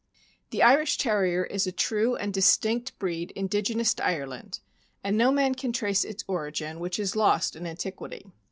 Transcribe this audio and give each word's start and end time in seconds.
The 0.49 0.63
Irish 0.63 0.97
Terrier 0.97 1.43
is 1.43 1.67
a 1.67 1.71
true 1.71 2.15
and 2.15 2.33
distinct 2.33 2.97
breed 2.97 3.29
indigenous 3.35 3.93
to 3.93 4.03
Ireland, 4.03 4.59
and 5.03 5.15
no 5.15 5.31
man 5.31 5.53
can 5.53 5.71
trace 5.71 6.03
its 6.03 6.23
origin, 6.27 6.79
which 6.79 6.97
is 6.97 7.15
lost 7.15 7.55
in 7.55 7.67
antiquity. 7.67 8.31